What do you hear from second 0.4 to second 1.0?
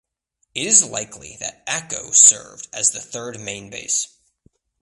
It is